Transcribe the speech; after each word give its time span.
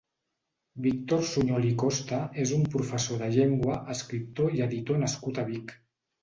Víctor 0.85 1.19
Sunyol 1.31 1.67
i 1.71 1.73
Costa 1.83 2.21
és 2.45 2.53
un 2.55 2.63
professor 2.77 3.21
de 3.25 3.29
llengua, 3.37 3.77
escriptor 3.97 4.57
i 4.59 4.65
editor 4.69 5.05
nascut 5.05 5.43
a 5.45 5.47
Vic. 5.53 5.77